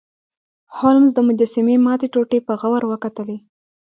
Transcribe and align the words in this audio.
هولمز 0.77 1.11
د 1.15 1.19
مجسمې 1.27 1.75
ماتې 1.85 2.07
ټوټې 2.13 2.39
په 2.47 2.53
غور 2.59 2.83
وکتلې. 2.91 3.37